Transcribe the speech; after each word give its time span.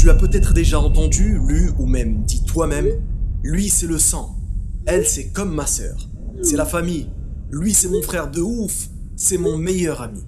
Tu 0.00 0.08
as 0.08 0.14
peut-être 0.14 0.54
déjà 0.54 0.80
entendu, 0.80 1.38
lu 1.46 1.72
ou 1.78 1.84
même 1.84 2.24
dit 2.24 2.42
toi-même, 2.42 2.88
lui 3.42 3.68
c'est 3.68 3.86
le 3.86 3.98
sang, 3.98 4.34
elle 4.86 5.06
c'est 5.06 5.28
comme 5.28 5.54
ma 5.54 5.66
sœur, 5.66 6.08
c'est 6.40 6.56
la 6.56 6.64
famille, 6.64 7.10
lui 7.50 7.74
c'est 7.74 7.90
mon 7.90 8.00
frère 8.00 8.30
de 8.30 8.40
ouf, 8.40 8.88
c'est 9.14 9.36
mon 9.36 9.58
meilleur 9.58 10.00
ami. 10.00 10.22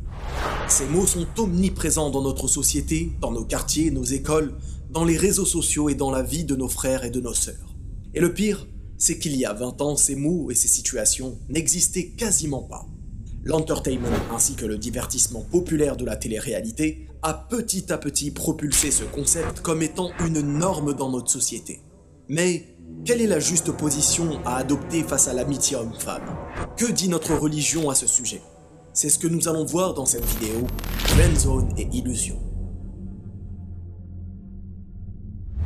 Ces 0.68 0.84
mots 0.84 1.06
sont 1.06 1.26
omniprésents 1.38 2.10
dans 2.10 2.20
notre 2.20 2.48
société, 2.48 3.12
dans 3.22 3.32
nos 3.32 3.46
quartiers, 3.46 3.90
nos 3.90 4.04
écoles, 4.04 4.52
dans 4.90 5.06
les 5.06 5.16
réseaux 5.16 5.46
sociaux 5.46 5.88
et 5.88 5.94
dans 5.94 6.10
la 6.10 6.22
vie 6.22 6.44
de 6.44 6.54
nos 6.54 6.68
frères 6.68 7.04
et 7.04 7.10
de 7.10 7.22
nos 7.22 7.32
sœurs. 7.32 7.74
Et 8.12 8.20
le 8.20 8.34
pire, 8.34 8.68
c'est 8.98 9.18
qu'il 9.18 9.34
y 9.36 9.46
a 9.46 9.54
20 9.54 9.80
ans, 9.80 9.96
ces 9.96 10.16
mots 10.16 10.50
et 10.50 10.54
ces 10.54 10.68
situations 10.68 11.38
n'existaient 11.48 12.08
quasiment 12.08 12.62
pas. 12.62 12.86
L'entertainment 13.44 14.08
ainsi 14.32 14.54
que 14.54 14.64
le 14.64 14.78
divertissement 14.78 15.40
populaire 15.42 15.96
de 15.96 16.04
la 16.04 16.14
télé-réalité 16.14 17.08
a 17.22 17.34
petit 17.34 17.92
à 17.92 17.98
petit 17.98 18.30
propulsé 18.30 18.92
ce 18.92 19.02
concept 19.02 19.60
comme 19.60 19.82
étant 19.82 20.10
une 20.24 20.40
norme 20.40 20.94
dans 20.94 21.10
notre 21.10 21.30
société. 21.30 21.80
Mais 22.28 22.76
quelle 23.04 23.20
est 23.20 23.26
la 23.26 23.40
juste 23.40 23.72
position 23.72 24.38
à 24.44 24.56
adopter 24.56 25.02
face 25.02 25.26
à 25.26 25.32
l'amitié 25.32 25.76
homme-femme? 25.76 26.22
Que 26.76 26.90
dit 26.90 27.08
notre 27.08 27.34
religion 27.34 27.90
à 27.90 27.96
ce 27.96 28.06
sujet? 28.06 28.40
C'est 28.92 29.08
ce 29.08 29.18
que 29.18 29.26
nous 29.26 29.48
allons 29.48 29.64
voir 29.64 29.94
dans 29.94 30.06
cette 30.06 30.24
vidéo, 30.24 30.66
Zone 31.36 31.68
et 31.76 31.88
Illusion. 31.92 32.38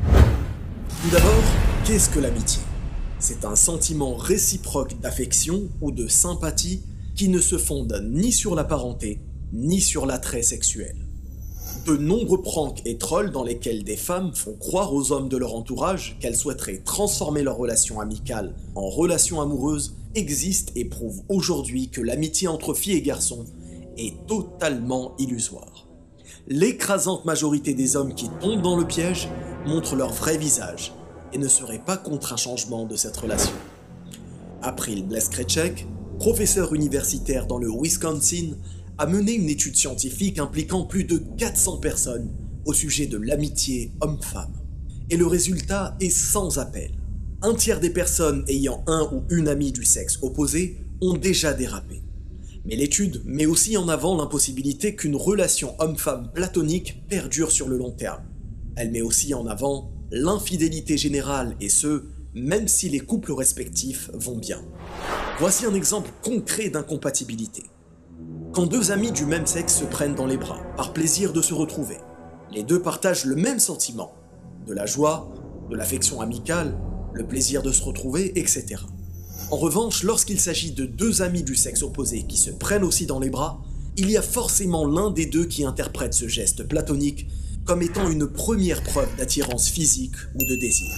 Tout 0.03 1.11
d'abord, 1.11 1.43
qu'est-ce 1.85 2.09
que 2.09 2.19
l'amitié? 2.19 2.61
C'est 3.19 3.45
un 3.45 3.55
sentiment 3.55 4.15
réciproque 4.15 4.99
d'affection 4.99 5.69
ou 5.81 5.91
de 5.91 6.07
sympathie 6.07 6.81
qui 7.17 7.29
ne 7.29 7.39
se 7.39 7.57
fonde 7.57 7.99
ni 8.11 8.31
sur 8.31 8.53
la 8.53 8.63
parenté, 8.63 9.19
ni 9.51 9.81
sur 9.81 10.05
l'attrait 10.05 10.43
sexuel. 10.43 10.95
De 11.87 11.97
nombreux 11.97 12.43
pranks 12.43 12.81
et 12.85 12.99
trolls 12.99 13.31
dans 13.31 13.43
lesquels 13.43 13.83
des 13.83 13.97
femmes 13.97 14.35
font 14.35 14.53
croire 14.53 14.93
aux 14.93 15.11
hommes 15.11 15.27
de 15.27 15.37
leur 15.37 15.55
entourage 15.55 16.17
qu'elles 16.19 16.35
souhaiteraient 16.35 16.83
transformer 16.85 17.41
leur 17.41 17.57
relation 17.57 17.99
amicale 17.99 18.55
en 18.75 18.87
relation 18.87 19.41
amoureuse 19.41 19.95
existent 20.13 20.71
et 20.75 20.85
prouvent 20.85 21.23
aujourd'hui 21.27 21.89
que 21.89 22.01
l'amitié 22.01 22.47
entre 22.47 22.75
filles 22.75 22.97
et 22.97 23.01
garçons 23.01 23.45
est 23.97 24.13
totalement 24.27 25.15
illusoire. 25.17 25.87
L'écrasante 26.47 27.25
majorité 27.25 27.73
des 27.73 27.95
hommes 27.95 28.13
qui 28.13 28.29
tombent 28.39 28.61
dans 28.61 28.77
le 28.77 28.85
piège 28.85 29.27
montrent 29.65 29.95
leur 29.95 30.13
vrai 30.13 30.37
visage 30.37 30.93
et 31.33 31.39
ne 31.39 31.47
seraient 31.47 31.83
pas 31.83 31.97
contre 31.97 32.33
un 32.33 32.37
changement 32.37 32.85
de 32.85 32.95
cette 32.95 33.17
relation. 33.17 33.53
April 34.61 35.05
Bleskretchek, 35.05 35.87
professeur 36.17 36.73
universitaire 36.73 37.47
dans 37.47 37.57
le 37.57 37.69
Wisconsin, 37.69 38.55
a 38.97 39.05
mené 39.05 39.33
une 39.33 39.49
étude 39.49 39.75
scientifique 39.75 40.39
impliquant 40.39 40.83
plus 40.83 41.03
de 41.03 41.21
400 41.37 41.77
personnes 41.77 42.31
au 42.65 42.73
sujet 42.73 43.05
de 43.05 43.17
l'amitié 43.17 43.91
homme-femme. 44.01 44.53
Et 45.09 45.17
le 45.17 45.27
résultat 45.27 45.95
est 46.01 46.09
sans 46.09 46.57
appel. 46.57 46.91
Un 47.41 47.53
tiers 47.53 47.79
des 47.79 47.91
personnes 47.91 48.43
ayant 48.47 48.83
un 48.87 49.07
ou 49.13 49.23
une 49.29 49.47
amie 49.47 49.71
du 49.71 49.85
sexe 49.85 50.17
opposé 50.23 50.77
ont 51.01 51.13
déjà 51.13 51.53
dérapé. 51.53 52.01
Mais 52.65 52.75
l'étude 52.75 53.21
met 53.25 53.45
aussi 53.45 53.77
en 53.77 53.87
avant 53.87 54.17
l'impossibilité 54.17 54.95
qu'une 54.95 55.15
relation 55.15 55.75
homme-femme 55.79 56.31
platonique 56.33 57.03
perdure 57.07 57.51
sur 57.51 57.69
le 57.69 57.77
long 57.77 57.91
terme. 57.91 58.23
Elle 58.75 58.91
met 58.91 59.01
aussi 59.01 59.33
en 59.33 59.45
avant 59.45 59.91
l'infidélité 60.11 60.97
générale 60.97 61.55
et 61.61 61.69
ce, 61.69 62.03
même 62.33 62.67
si 62.67 62.89
les 62.89 62.99
couples 62.99 63.31
respectifs 63.31 64.09
vont 64.13 64.37
bien. 64.37 64.61
Voici 65.39 65.67
un 65.67 65.75
exemple 65.75 66.09
concret 66.23 66.71
d'incompatibilité. 66.71 67.65
Quand 68.53 68.65
deux 68.65 68.89
amis 68.89 69.11
du 69.11 69.23
même 69.27 69.45
sexe 69.45 69.75
se 69.75 69.85
prennent 69.85 70.15
dans 70.15 70.25
les 70.25 70.35
bras, 70.35 70.63
par 70.75 70.93
plaisir 70.93 71.31
de 71.31 71.43
se 71.43 71.53
retrouver, 71.53 71.97
les 72.51 72.63
deux 72.63 72.81
partagent 72.81 73.25
le 73.25 73.35
même 73.35 73.59
sentiment, 73.59 74.15
de 74.65 74.73
la 74.73 74.87
joie, 74.87 75.31
de 75.69 75.75
l'affection 75.75 76.21
amicale, 76.21 76.75
le 77.13 77.23
plaisir 77.23 77.61
de 77.61 77.71
se 77.71 77.83
retrouver, 77.83 78.31
etc. 78.39 78.77
En 79.51 79.57
revanche, 79.57 80.01
lorsqu'il 80.01 80.39
s'agit 80.39 80.71
de 80.71 80.87
deux 80.87 81.21
amis 81.21 81.43
du 81.43 81.55
sexe 81.55 81.83
opposé 81.83 82.23
qui 82.23 82.37
se 82.37 82.49
prennent 82.49 82.83
aussi 82.83 83.05
dans 83.05 83.19
les 83.19 83.29
bras, 83.29 83.61
il 83.95 84.09
y 84.09 84.17
a 84.17 84.23
forcément 84.23 84.87
l'un 84.87 85.11
des 85.11 85.27
deux 85.27 85.45
qui 85.45 85.65
interprète 85.65 86.15
ce 86.15 86.27
geste 86.27 86.67
platonique 86.67 87.27
comme 87.63 87.83
étant 87.83 88.09
une 88.09 88.25
première 88.25 88.81
preuve 88.81 89.15
d'attirance 89.17 89.69
physique 89.69 90.15
ou 90.33 90.43
de 90.43 90.55
désir. 90.55 90.95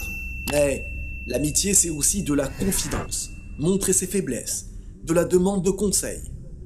Mais 0.54 0.86
l'amitié, 1.28 1.74
c'est 1.74 1.90
aussi 1.90 2.24
de 2.24 2.34
la 2.34 2.48
confidence, 2.48 3.32
montrer 3.60 3.94
ses 3.94 4.08
faiblesses, 4.08 4.70
de 5.04 5.14
la 5.14 5.26
demande 5.26 5.64
de 5.64 5.70
conseils. 5.70 6.24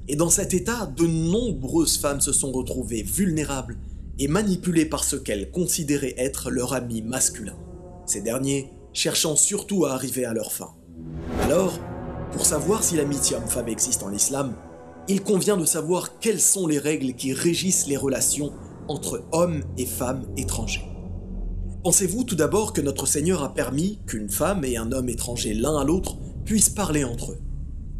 Et 0.07 0.15
dans 0.15 0.29
cet 0.29 0.53
état, 0.53 0.85
de 0.85 1.05
nombreuses 1.05 1.97
femmes 1.97 2.21
se 2.21 2.31
sont 2.31 2.51
retrouvées 2.51 3.03
vulnérables 3.03 3.77
et 4.19 4.27
manipulées 4.27 4.85
par 4.85 5.03
ce 5.03 5.15
qu'elles 5.15 5.49
considéraient 5.49 6.15
être 6.17 6.51
leur 6.51 6.73
ami 6.73 7.01
masculin. 7.01 7.55
Ces 8.05 8.21
derniers 8.21 8.69
cherchant 8.93 9.35
surtout 9.35 9.85
à 9.85 9.93
arriver 9.93 10.25
à 10.25 10.33
leur 10.33 10.51
fin. 10.51 10.69
Alors, 11.41 11.79
pour 12.31 12.45
savoir 12.45 12.83
si 12.83 12.95
l'amitié 12.95 13.35
homme-femme 13.35 13.69
existe 13.69 14.03
en 14.03 14.13
islam, 14.13 14.55
il 15.07 15.23
convient 15.23 15.57
de 15.57 15.65
savoir 15.65 16.19
quelles 16.19 16.39
sont 16.39 16.67
les 16.67 16.79
règles 16.79 17.13
qui 17.13 17.33
régissent 17.33 17.87
les 17.87 17.97
relations 17.97 18.53
entre 18.87 19.23
hommes 19.31 19.63
et 19.77 19.85
femmes 19.85 20.25
étrangers. 20.37 20.85
Pensez-vous 21.83 22.23
tout 22.23 22.35
d'abord 22.35 22.71
que 22.71 22.81
notre 22.81 23.07
Seigneur 23.07 23.43
a 23.43 23.53
permis 23.53 23.99
qu'une 24.05 24.29
femme 24.29 24.63
et 24.63 24.77
un 24.77 24.91
homme 24.91 25.09
étranger 25.09 25.53
l'un 25.53 25.77
à 25.77 25.83
l'autre 25.83 26.17
puissent 26.45 26.69
parler 26.69 27.03
entre 27.03 27.31
eux 27.31 27.39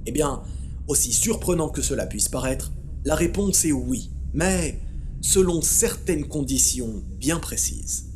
Eh 0.05 0.11
bien, 0.11 0.43
aussi 0.87 1.13
surprenant 1.13 1.69
que 1.69 1.81
cela 1.81 2.05
puisse 2.05 2.29
paraître, 2.29 2.71
la 3.05 3.15
réponse 3.15 3.65
est 3.65 3.71
oui, 3.71 4.11
mais 4.33 4.79
selon 5.21 5.61
certaines 5.61 6.27
conditions 6.27 7.03
bien 7.17 7.39
précises. 7.39 8.09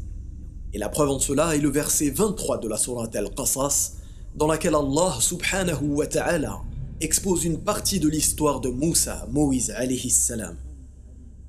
Et 0.73 0.77
la 0.77 0.89
preuve 0.89 1.09
en 1.09 1.19
cela 1.19 1.55
est 1.55 1.59
le 1.59 1.69
verset 1.69 2.09
23 2.09 2.59
de 2.59 2.67
la 2.67 2.77
Sourate 2.77 3.15
Al-Qasas, 3.15 3.93
dans 4.35 4.47
laquelle 4.47 4.75
Allah 4.75 5.17
subhanahu 5.19 5.95
wa 5.95 6.07
ta'ala 6.07 6.61
expose 6.99 7.45
une 7.45 7.59
partie 7.59 7.99
de 7.99 8.09
l'histoire 8.09 8.59
de 8.59 8.69
Moussa, 8.69 9.27
Moïse 9.31 9.73
salam. 10.09 10.57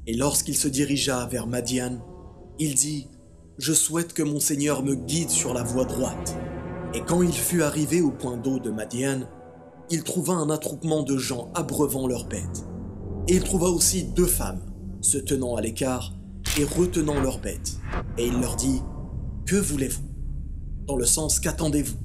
Et 0.06 0.15
lorsqu'il 0.15 0.56
se 0.56 0.69
dirigea 0.69 1.27
vers 1.27 1.47
Madian, 1.47 1.99
il 2.59 2.75
dit 2.75 3.06
Je 3.59 3.72
souhaite 3.72 4.15
que 4.15 4.22
mon 4.22 4.41
Seigneur 4.41 4.83
me 4.83 4.95
guide 4.95 5.31
sur 5.31 5.53
la 5.53 5.62
voie 5.62 5.84
droite. 5.84 6.34
Et 6.94 7.03
quand 7.03 7.22
il 7.22 7.32
fut 7.32 7.62
arrivé 7.62 8.00
au 8.00 8.10
point 8.10 8.38
d'eau 8.38 8.59
de 8.59 8.71
Madian, 8.71 9.21
il 9.91 10.04
trouva 10.04 10.34
un 10.34 10.49
attroupement 10.49 11.03
de 11.03 11.19
gens 11.19 11.50
abreuvant 11.54 12.06
leurs 12.06 12.26
bêtes. 12.26 12.65
Et 13.28 13.34
il 13.34 13.43
trouva 13.43 13.69
aussi 13.69 14.04
deux 14.04 14.26
femmes, 14.26 14.60
se 15.03 15.19
tenant 15.19 15.56
à 15.56 15.60
l'écart 15.60 16.15
et 16.59 16.65
retenant 16.65 17.21
leurs 17.21 17.41
bêtes. 17.41 17.77
Et 18.16 18.27
il 18.27 18.41
leur 18.41 18.56
dit 18.56 18.81
Que 19.47 19.56
voulez-vous? 19.56 20.03
Dans 20.87 20.97
le 20.97 21.04
sens 21.04 21.41
qu'attendez-vous? 21.41 21.98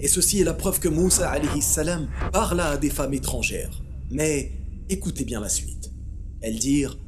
Et 0.00 0.08
ceci 0.08 0.40
est 0.40 0.44
la 0.44 0.52
preuve 0.52 0.80
que 0.80 0.88
Moussa 0.88 1.30
alayhi 1.30 1.62
salam 1.62 2.08
parla 2.30 2.70
à 2.70 2.76
des 2.76 2.90
femmes 2.90 3.14
étrangères. 3.14 3.82
Mais 4.10 4.52
écoutez 4.90 5.24
bien 5.24 5.40
la 5.40 5.48
suite. 5.48 5.92
Elles 6.42 6.58
dirent 6.58 6.98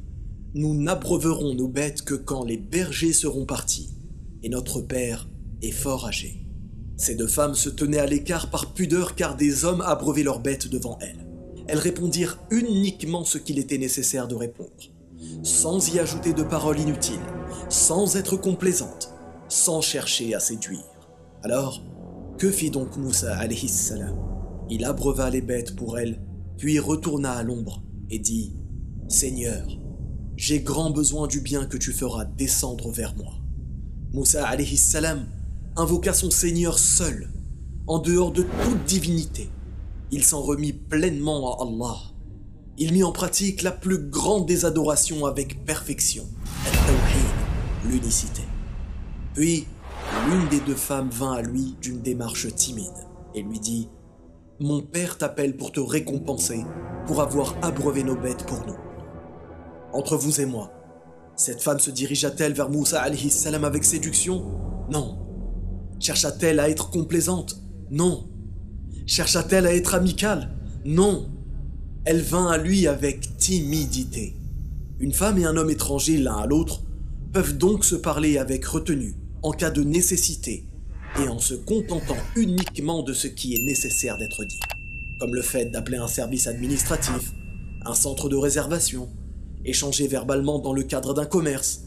Nous 0.55 0.73
n'abreuverons 0.73 1.53
nos 1.53 1.67
bêtes 1.67 2.01
que 2.01 2.15
quand 2.15 2.43
les 2.43 2.57
bergers 2.57 3.13
seront 3.13 3.45
partis, 3.45 3.93
et 4.41 4.49
notre 4.49 4.81
père 4.81 5.29
est 5.61 5.71
fort 5.71 6.07
âgé. 6.07 6.46
Ces 6.97 7.13
deux 7.13 7.27
femmes 7.27 7.53
se 7.53 7.69
tenaient 7.69 7.99
à 7.99 8.07
l'écart 8.07 8.49
par 8.49 8.73
pudeur 8.73 9.15
car 9.15 9.35
des 9.35 9.65
hommes 9.65 9.81
abreuvaient 9.81 10.23
leurs 10.23 10.39
bêtes 10.39 10.67
devant 10.67 10.97
elles. 10.99 11.27
Elles 11.67 11.77
répondirent 11.77 12.39
uniquement 12.49 13.23
ce 13.23 13.37
qu'il 13.37 13.59
était 13.59 13.77
nécessaire 13.77 14.27
de 14.27 14.35
répondre, 14.35 14.71
sans 15.43 15.93
y 15.93 15.99
ajouter 15.99 16.33
de 16.33 16.43
paroles 16.43 16.79
inutiles, 16.79 17.19
sans 17.69 18.15
être 18.15 18.35
complaisantes, 18.35 19.13
sans 19.47 19.81
chercher 19.81 20.33
à 20.33 20.39
séduire. 20.39 20.83
Alors, 21.43 21.83
que 22.39 22.51
fit 22.51 22.71
donc 22.71 22.97
Moussa 22.97 23.35
alayhi 23.37 23.71
Il 24.69 24.83
abreuva 24.83 25.29
les 25.29 25.41
bêtes 25.41 25.75
pour 25.75 25.99
elles, 25.99 26.19
puis 26.57 26.79
retourna 26.79 27.33
à 27.33 27.43
l'ombre 27.43 27.83
et 28.09 28.19
dit 28.19 28.55
Seigneur, 29.07 29.67
j'ai 30.35 30.61
grand 30.61 30.89
besoin 30.89 31.27
du 31.27 31.41
bien 31.41 31.65
que 31.65 31.77
tu 31.77 31.91
feras 31.91 32.25
descendre 32.25 32.91
vers 32.91 33.15
moi. 33.15 33.33
Moussa 34.13 34.47
invoqua 35.77 36.11
son 36.11 36.31
Seigneur 36.31 36.79
seul, 36.79 37.29
en 37.85 37.99
dehors 37.99 38.31
de 38.31 38.41
toute 38.41 38.83
divinité. 38.85 39.49
Il 40.11 40.23
s'en 40.23 40.41
remit 40.41 40.73
pleinement 40.73 41.53
à 41.53 41.63
Allah. 41.63 41.97
Il 42.79 42.93
mit 42.93 43.03
en 43.03 43.11
pratique 43.11 43.61
la 43.61 43.71
plus 43.71 43.99
grande 43.99 44.47
des 44.47 44.65
adorations 44.65 45.25
avec 45.25 45.63
perfection, 45.65 46.25
l'unicité. 47.85 48.41
Puis, 49.35 49.67
l'une 50.29 50.47
des 50.49 50.59
deux 50.61 50.75
femmes 50.75 51.09
vint 51.09 51.33
à 51.33 51.41
lui 51.43 51.75
d'une 51.79 52.01
démarche 52.01 52.53
timide 52.55 53.05
et 53.35 53.43
lui 53.43 53.59
dit 53.59 53.89
Mon 54.59 54.81
père 54.81 55.17
t'appelle 55.17 55.55
pour 55.55 55.71
te 55.71 55.79
récompenser 55.79 56.63
pour 57.05 57.21
avoir 57.21 57.55
abreuvé 57.61 58.03
nos 58.03 58.15
bêtes 58.15 58.45
pour 58.47 58.65
nous. 58.65 58.77
Entre 59.93 60.17
vous 60.17 60.41
et 60.41 60.45
moi, 60.45 60.71
cette 61.35 61.61
femme 61.61 61.79
se 61.79 61.91
dirigea-t-elle 61.91 62.53
vers 62.53 62.69
Moussa 62.69 63.05
salam 63.29 63.63
avec 63.63 63.83
séduction? 63.83 64.43
Non. 64.89 65.26
Chercha-t-elle 65.99 66.59
à 66.59 66.69
être 66.69 66.89
complaisante? 66.89 67.61
Non. 67.89 68.27
Chercha-t-elle 69.05 69.65
à 69.65 69.73
être 69.73 69.95
amicale? 69.95 70.49
Non. 70.85 71.29
Elle 72.05 72.21
vint 72.21 72.47
à 72.47 72.57
lui 72.57 72.87
avec 72.87 73.37
timidité. 73.37 74.35
Une 74.99 75.13
femme 75.13 75.37
et 75.37 75.45
un 75.45 75.57
homme 75.57 75.69
étrangers 75.69 76.17
l'un 76.17 76.37
à 76.37 76.47
l'autre 76.47 76.81
peuvent 77.33 77.57
donc 77.57 77.85
se 77.85 77.95
parler 77.95 78.37
avec 78.37 78.65
retenue 78.65 79.15
en 79.43 79.51
cas 79.51 79.69
de 79.69 79.83
nécessité 79.83 80.65
et 81.19 81.27
en 81.27 81.39
se 81.39 81.53
contentant 81.53 82.17
uniquement 82.35 83.03
de 83.03 83.13
ce 83.13 83.27
qui 83.27 83.55
est 83.55 83.63
nécessaire 83.63 84.17
d'être 84.17 84.43
dit, 84.43 84.59
comme 85.19 85.33
le 85.33 85.41
fait 85.41 85.65
d'appeler 85.65 85.97
un 85.97 86.07
service 86.07 86.47
administratif, 86.47 87.31
un 87.85 87.93
centre 87.93 88.29
de 88.29 88.35
réservation, 88.35 89.09
échanger 89.65 90.07
verbalement 90.07 90.59
dans 90.59 90.73
le 90.73 90.83
cadre 90.83 91.13
d'un 91.13 91.25
commerce. 91.25 91.83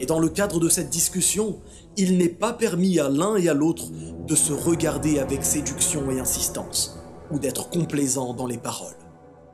Et 0.00 0.06
dans 0.06 0.18
le 0.18 0.28
cadre 0.28 0.60
de 0.60 0.68
cette 0.68 0.90
discussion, 0.90 1.60
il 1.96 2.18
n'est 2.18 2.28
pas 2.28 2.52
permis 2.52 2.98
à 2.98 3.08
l'un 3.08 3.36
et 3.36 3.48
à 3.48 3.54
l'autre 3.54 3.86
de 4.26 4.34
se 4.34 4.52
regarder 4.52 5.18
avec 5.18 5.44
séduction 5.44 6.10
et 6.10 6.20
insistance, 6.20 6.98
ou 7.30 7.38
d'être 7.38 7.70
complaisant 7.70 8.34
dans 8.34 8.46
les 8.46 8.58
paroles. 8.58 8.96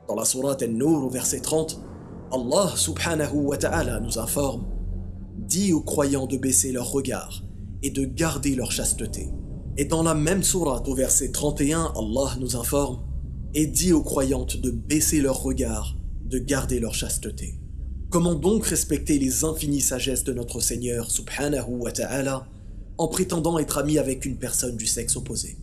Dans 0.07 0.15
la 0.15 0.25
sourate 0.25 0.63
An-Nur 0.63 1.05
au 1.05 1.09
verset 1.09 1.39
30, 1.39 1.79
Allah 2.31 2.73
subhanahu 2.75 3.35
wa 3.35 3.57
ta'ala 3.57 3.99
nous 3.99 4.19
informe 4.19 4.65
Dis 5.37 5.71
aux 5.71 5.81
croyants 5.81 6.27
de 6.27 6.37
baisser 6.37 6.71
leur 6.71 6.91
regard 6.91 7.43
et 7.81 7.89
de 7.89 8.05
garder 8.05 8.55
leur 8.55 8.71
chasteté. 8.71 9.29
Et 9.77 9.85
dans 9.85 10.03
la 10.03 10.13
même 10.13 10.43
sourate 10.43 10.87
au 10.87 10.95
verset 10.95 11.31
31, 11.31 11.93
Allah 11.95 12.35
nous 12.39 12.55
informe 12.55 12.99
Et 13.53 13.65
dis 13.65 13.93
aux 13.93 14.03
croyantes 14.03 14.57
de 14.57 14.71
baisser 14.71 15.21
leur 15.21 15.41
regard, 15.41 15.95
de 16.25 16.37
garder 16.37 16.79
leur 16.79 16.93
chasteté. 16.93 17.59
Comment 18.13 18.35
donc 18.35 18.67
respecter 18.67 19.17
les 19.17 19.43
infinies 19.43 19.81
sagesses 19.81 20.23
de 20.23 20.33
notre 20.33 20.59
Seigneur 20.59 21.09
subhanahu 21.09 21.79
wa 21.79 21.91
ta'ala 21.91 22.45
en 22.99 23.07
prétendant 23.07 23.57
être 23.57 23.79
ami 23.79 23.97
avec 23.97 24.27
une 24.27 24.37
personne 24.37 24.77
du 24.77 24.85
sexe 24.85 25.15
opposé? 25.15 25.57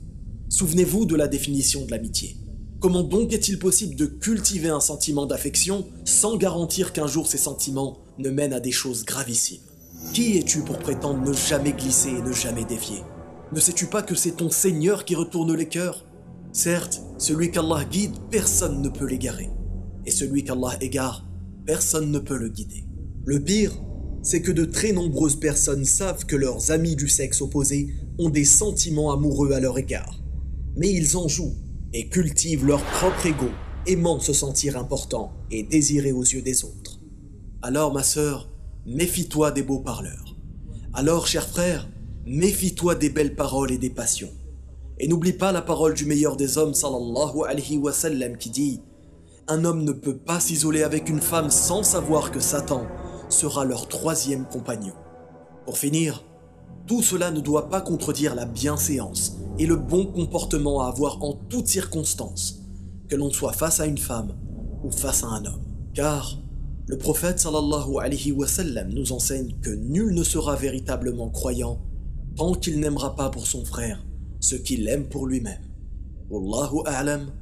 Souvenez-vous 0.48 1.06
de 1.06 1.14
la 1.14 1.28
définition 1.28 1.86
de 1.86 1.92
l'amitié. 1.92 2.36
Comment 2.80 3.04
donc 3.04 3.32
est-il 3.32 3.60
possible 3.60 3.94
de 3.94 4.06
cultiver 4.06 4.68
un 4.68 4.80
sentiment 4.80 5.26
d'affection 5.26 5.86
sans 6.04 6.36
garantir 6.36 6.92
qu'un 6.92 7.06
jour 7.06 7.28
ces 7.28 7.38
sentiments 7.38 7.98
ne 8.18 8.30
mènent 8.30 8.52
à 8.52 8.58
des 8.58 8.72
choses 8.72 9.04
gravissimes? 9.04 9.60
Qui 10.12 10.36
es-tu 10.36 10.62
pour 10.62 10.80
prétendre 10.80 11.24
ne 11.24 11.32
jamais 11.32 11.72
glisser 11.72 12.08
et 12.08 12.20
ne 12.20 12.32
jamais 12.32 12.64
dévier? 12.64 13.04
Ne 13.52 13.60
sais-tu 13.60 13.86
pas 13.86 14.02
que 14.02 14.16
c'est 14.16 14.38
ton 14.38 14.50
Seigneur 14.50 15.04
qui 15.04 15.14
retourne 15.14 15.54
les 15.54 15.68
cœurs? 15.68 16.04
Certes, 16.52 17.00
celui 17.16 17.52
qu'Allah 17.52 17.84
guide, 17.84 18.16
personne 18.28 18.82
ne 18.82 18.88
peut 18.88 19.06
l'égarer. 19.06 19.50
Et 20.04 20.10
celui 20.10 20.42
qu'Allah 20.42 20.76
égare, 20.80 21.29
personne 21.64 22.10
ne 22.10 22.18
peut 22.18 22.36
le 22.36 22.48
guider. 22.48 22.84
Le 23.24 23.40
pire, 23.40 23.72
c'est 24.22 24.42
que 24.42 24.52
de 24.52 24.64
très 24.64 24.92
nombreuses 24.92 25.38
personnes 25.38 25.84
savent 25.84 26.26
que 26.26 26.36
leurs 26.36 26.70
amis 26.70 26.96
du 26.96 27.08
sexe 27.08 27.40
opposé 27.40 27.94
ont 28.18 28.28
des 28.28 28.44
sentiments 28.44 29.12
amoureux 29.12 29.52
à 29.52 29.60
leur 29.60 29.78
égard. 29.78 30.20
Mais 30.76 30.92
ils 30.92 31.16
en 31.16 31.28
jouent 31.28 31.56
et 31.92 32.08
cultivent 32.08 32.66
leur 32.66 32.82
propre 32.82 33.26
ego, 33.26 33.48
aimant 33.86 34.20
se 34.20 34.32
sentir 34.32 34.76
important 34.76 35.32
et 35.50 35.62
désiré 35.62 36.12
aux 36.12 36.22
yeux 36.22 36.42
des 36.42 36.64
autres. 36.64 37.00
Alors 37.62 37.92
ma 37.92 38.02
sœur, 38.02 38.50
méfie-toi 38.86 39.50
des 39.50 39.62
beaux 39.62 39.80
parleurs. 39.80 40.36
Alors 40.92 41.26
cher 41.26 41.46
frère, 41.46 41.88
méfie-toi 42.26 42.94
des 42.94 43.10
belles 43.10 43.34
paroles 43.34 43.72
et 43.72 43.78
des 43.78 43.90
passions. 43.90 44.32
Et 44.98 45.08
n'oublie 45.08 45.32
pas 45.32 45.52
la 45.52 45.62
parole 45.62 45.94
du 45.94 46.04
meilleur 46.04 46.36
des 46.36 46.58
hommes 46.58 46.74
sallallahu 46.74 47.42
alayhi 47.48 47.78
wa 47.78 47.92
sallam 47.92 48.36
qui 48.36 48.50
dit 48.50 48.80
Un 49.52 49.64
homme 49.64 49.82
ne 49.82 49.90
peut 49.90 50.16
pas 50.16 50.38
s'isoler 50.38 50.84
avec 50.84 51.08
une 51.08 51.20
femme 51.20 51.50
sans 51.50 51.82
savoir 51.82 52.30
que 52.30 52.38
Satan 52.38 52.86
sera 53.28 53.64
leur 53.64 53.88
troisième 53.88 54.44
compagnon. 54.44 54.92
Pour 55.64 55.76
finir, 55.76 56.24
tout 56.86 57.02
cela 57.02 57.32
ne 57.32 57.40
doit 57.40 57.68
pas 57.68 57.80
contredire 57.80 58.36
la 58.36 58.44
bienséance 58.46 59.38
et 59.58 59.66
le 59.66 59.74
bon 59.74 60.06
comportement 60.06 60.82
à 60.82 60.86
avoir 60.86 61.20
en 61.24 61.32
toutes 61.32 61.66
circonstances, 61.66 62.60
que 63.08 63.16
l'on 63.16 63.32
soit 63.32 63.52
face 63.52 63.80
à 63.80 63.86
une 63.86 63.98
femme 63.98 64.36
ou 64.84 64.92
face 64.92 65.24
à 65.24 65.26
un 65.26 65.44
homme. 65.44 65.64
Car 65.94 66.38
le 66.86 66.96
prophète 66.96 67.40
sallallahu 67.40 67.98
alayhi 68.00 68.30
wa 68.30 68.46
nous 68.88 69.10
enseigne 69.10 69.56
que 69.62 69.70
nul 69.70 70.14
ne 70.14 70.22
sera 70.22 70.54
véritablement 70.54 71.28
croyant 71.28 71.80
tant 72.36 72.54
qu'il 72.54 72.78
n'aimera 72.78 73.16
pas 73.16 73.30
pour 73.30 73.48
son 73.48 73.64
frère 73.64 74.00
ce 74.38 74.54
qu'il 74.54 74.86
aime 74.86 75.08
pour 75.08 75.26
lui-même. 75.26 75.64
Wallahu 76.30 76.82
a'lam. 76.86 77.32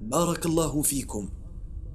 Barakallahu 0.00 0.84
fikum. 0.84 1.28